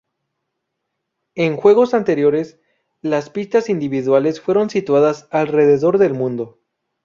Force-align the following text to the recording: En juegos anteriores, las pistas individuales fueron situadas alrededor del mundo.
En 1.35 1.57
juegos 1.57 1.93
anteriores, 1.93 2.59
las 3.03 3.29
pistas 3.29 3.69
individuales 3.69 4.41
fueron 4.41 4.71
situadas 4.71 5.27
alrededor 5.29 5.99
del 5.99 6.15
mundo. 6.15 6.57